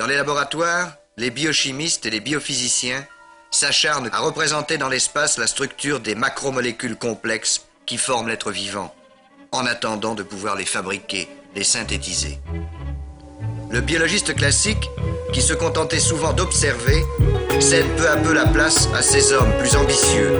Dans 0.00 0.06
les 0.06 0.16
laboratoires, 0.16 0.92
les 1.18 1.28
biochimistes 1.28 2.06
et 2.06 2.10
les 2.10 2.20
biophysiciens 2.20 3.04
s'acharnent 3.50 4.08
à 4.14 4.20
représenter 4.20 4.78
dans 4.78 4.88
l'espace 4.88 5.36
la 5.36 5.46
structure 5.46 6.00
des 6.00 6.14
macromolécules 6.14 6.96
complexes 6.96 7.66
qui 7.84 7.98
forment 7.98 8.28
l'être 8.28 8.50
vivant, 8.50 8.94
en 9.52 9.66
attendant 9.66 10.14
de 10.14 10.22
pouvoir 10.22 10.56
les 10.56 10.64
fabriquer, 10.64 11.28
les 11.54 11.64
synthétiser. 11.64 12.38
Le 13.70 13.82
biologiste 13.82 14.34
classique, 14.34 14.88
qui 15.34 15.42
se 15.42 15.52
contentait 15.52 16.00
souvent 16.00 16.32
d'observer, 16.32 17.04
cède 17.60 17.94
peu 17.98 18.08
à 18.08 18.16
peu 18.16 18.32
la 18.32 18.46
place 18.46 18.88
à 18.94 19.02
ces 19.02 19.34
hommes 19.34 19.52
plus 19.58 19.76
ambitieux 19.76 20.32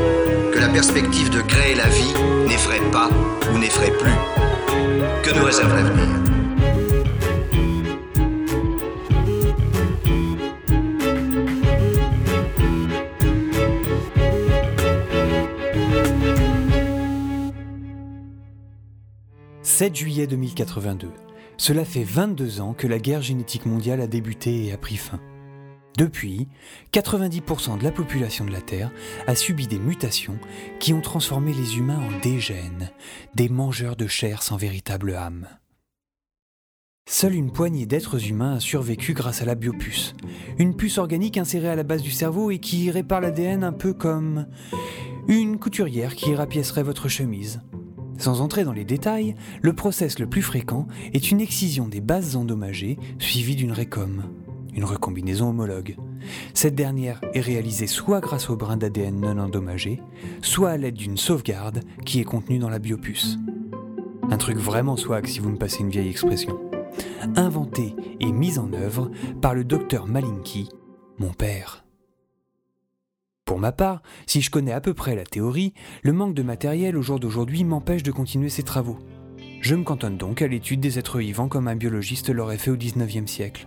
que 0.55 0.59
la 0.59 0.71
perspective 0.71 1.29
de 1.29 1.43
créer 1.43 1.75
la 1.75 1.87
vie 1.87 2.15
n'effraie 2.47 2.81
pas 2.91 3.11
ou 3.53 3.59
n'effraie 3.59 3.93
plus. 3.93 4.17
Que 5.23 5.37
nous 5.37 5.45
réserve 5.45 5.75
l'avenir 5.75 6.20
7 19.71 19.95
juillet 19.95 20.27
2082. 20.27 21.11
Cela 21.57 21.85
fait 21.85 22.03
22 22.03 22.61
ans 22.61 22.75
que 22.75 22.89
la 22.89 22.99
guerre 22.99 23.23
génétique 23.23 23.67
mondiale 23.67 24.01
a 24.01 24.09
débuté 24.09 24.67
et 24.67 24.73
a 24.73 24.77
pris 24.77 24.97
fin. 24.97 25.21
Depuis, 25.97 26.49
90% 26.93 27.79
de 27.79 27.85
la 27.85 27.93
population 27.93 28.45
de 28.45 28.51
la 28.51 28.61
Terre 28.61 28.91
a 29.29 29.35
subi 29.37 29.69
des 29.69 29.79
mutations 29.79 30.39
qui 30.81 30.93
ont 30.93 31.01
transformé 31.01 31.55
les 31.55 31.79
humains 31.79 32.01
en 32.01 32.21
dégènes, 32.21 32.91
des 33.37 33.49
mangeurs 33.49 33.95
de 33.95 34.09
chair 34.09 34.43
sans 34.43 34.57
véritable 34.57 35.15
âme. 35.15 35.47
Seule 37.09 37.37
une 37.37 37.53
poignée 37.53 37.87
d'êtres 37.87 38.29
humains 38.29 38.57
a 38.57 38.61
survécu 38.61 39.15
grâce 39.15 39.41
à 39.41 39.47
la 39.47 39.55
biopuce, 39.55 40.15
une 40.59 40.77
puce 40.77 40.99
organique 40.99 41.39
insérée 41.39 41.69
à 41.69 41.77
la 41.77 41.85
base 41.85 42.03
du 42.03 42.11
cerveau 42.11 42.51
et 42.51 42.59
qui 42.59 42.91
répare 42.91 43.21
l'ADN 43.21 43.63
un 43.63 43.73
peu 43.73 43.95
comme 43.95 44.49
une 45.29 45.59
couturière 45.59 46.17
qui 46.17 46.35
rapiécerait 46.35 46.83
votre 46.83 47.09
chemise. 47.09 47.63
Sans 48.21 48.43
entrer 48.43 48.65
dans 48.65 48.75
les 48.75 48.85
détails, 48.85 49.35
le 49.63 49.73
process 49.73 50.19
le 50.19 50.27
plus 50.27 50.43
fréquent 50.43 50.87
est 51.15 51.31
une 51.31 51.41
excision 51.41 51.89
des 51.89 52.03
bases 52.03 52.37
endommagées 52.37 52.99
suivie 53.19 53.57
d'une 53.57 53.73
récom, 53.73 54.25
une 54.75 54.85
recombinaison 54.85 55.49
homologue. 55.49 55.97
Cette 56.53 56.75
dernière 56.75 57.23
est 57.33 57.41
réalisée 57.41 57.87
soit 57.87 58.21
grâce 58.21 58.51
au 58.51 58.57
brin 58.57 58.77
d'ADN 58.77 59.19
non 59.19 59.39
endommagé, 59.39 60.03
soit 60.43 60.69
à 60.69 60.77
l'aide 60.77 60.97
d'une 60.97 61.17
sauvegarde 61.17 61.81
qui 62.05 62.21
est 62.21 62.25
contenue 62.25 62.59
dans 62.59 62.69
la 62.69 62.79
biopuce. 62.79 63.39
Un 64.31 64.37
truc 64.37 64.59
vraiment 64.59 64.99
swag 64.99 65.27
si 65.27 65.39
vous 65.39 65.49
me 65.49 65.59
passez 65.59 65.81
une 65.81 65.89
vieille 65.89 66.11
expression. 66.11 66.61
Inventé 67.37 67.95
et 68.21 68.33
mis 68.33 68.59
en 68.59 68.71
œuvre 68.75 69.11
par 69.41 69.55
le 69.55 69.65
docteur 69.65 70.07
Malinky, 70.07 70.69
mon 71.19 71.33
père. 71.33 71.87
Pour 73.51 73.59
ma 73.59 73.73
part, 73.73 74.01
si 74.29 74.43
je 74.43 74.51
connais 74.53 74.71
à 74.71 74.81
peu 74.81 74.95
près 74.95 75.17
la 75.17 75.25
théorie, 75.25 75.75
le 76.03 76.13
manque 76.13 76.35
de 76.35 76.45
matériel 76.45 76.97
au 76.97 77.03
jour 77.03 77.19
d'aujourd'hui 77.19 77.65
m'empêche 77.65 78.05
de 78.05 78.13
continuer 78.13 78.49
ces 78.49 78.63
travaux. 78.63 78.97
Je 79.61 79.75
me 79.75 79.83
cantonne 79.83 80.17
donc 80.17 80.41
à 80.41 80.47
l'étude 80.47 80.79
des 80.79 81.01
êtres 81.01 81.19
vivants 81.19 81.49
comme 81.49 81.67
un 81.67 81.75
biologiste 81.75 82.31
l'aurait 82.31 82.59
fait 82.59 82.71
au 82.71 82.77
XIXe 82.77 83.29
siècle. 83.29 83.67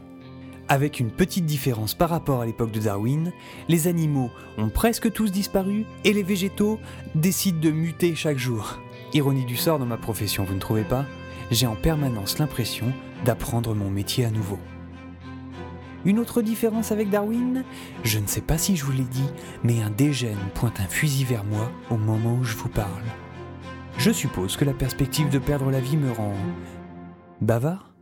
Avec 0.70 1.02
une 1.02 1.12
petite 1.12 1.45
différence 1.45 1.95
par 1.95 2.12
rapport 2.12 2.40
à 2.40 2.45
l'époque 2.45 2.72
de 2.72 2.80
Darwin, 2.80 3.34
les 3.67 3.88
animaux 3.88 4.30
ont 4.58 4.70
presque 4.70 5.12
tous 5.12 5.34
disparu 5.34 5.84
et 6.06 6.14
les 6.14 6.23
végétaux 6.23 6.80
décident 7.14 7.59
de 7.59 7.72
muter 7.72 8.16
chaque 8.16 8.38
jour. 8.38 8.80
Ironie 9.14 9.44
du 9.44 9.58
sort 9.58 9.80
dans 9.80 9.86
ma 9.86 9.97
profession, 9.97 10.45
vous 10.45 10.56
ne 10.56 10.59
trouvez 10.59 10.86
pas? 10.86 11.06
J'ai 11.52 11.68
en 11.68 11.75
permanence 11.75 12.40
l'impression 12.40 12.86
d'apprendre 13.25 13.75
mon 13.75 13.90
métier 13.90 14.23
à 14.23 14.31
nouveau. 14.31 14.59
Une 16.06 16.20
autre 16.20 16.42
différence 16.42 16.92
avec 16.92 17.09
Darwin? 17.09 17.64
Je 18.04 18.20
ne 18.20 18.28
sais 18.28 18.42
pas 18.42 18.58
si 18.58 18.76
je 18.76 18.84
vous 18.84 18.92
l'ai 18.92 19.04
dit, 19.04 19.30
mais 19.64 19.82
un 19.82 19.90
dégène 19.90 20.38
pointe 20.54 20.80
un 20.80 20.88
fusil 20.88 21.23
vers 21.23 21.46
moi 21.46 21.72
au 21.90 21.98
moment 21.98 22.36
où 22.36 22.44
je 22.44 22.58
vous 22.58 22.70
parle. 22.70 23.04
Je 23.97 24.12
suppose 24.12 24.58
que 24.58 24.66
la 24.66 24.74
perspective 24.74 25.30
de 25.30 25.40
perdre 25.40 25.72
la 25.72 25.80
vie 25.80 25.97
me 25.97 26.12
rend 26.12 26.34
bavard? 27.41 27.93